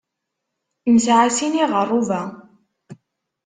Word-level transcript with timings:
Nesɛa 0.93 1.27
sin 1.37 1.51
n 1.51 1.57
yiɣerruba. 1.59 2.21